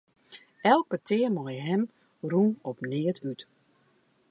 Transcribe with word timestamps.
Elk 0.71 0.85
petear 0.91 1.31
mei 1.35 1.57
him 1.67 1.83
rûn 2.29 2.51
op 2.69 2.77
neat 2.89 3.17
út. 3.29 3.39